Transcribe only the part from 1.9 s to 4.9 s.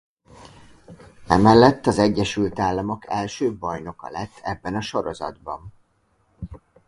Egyesült Államok első bajnoka lett ebben a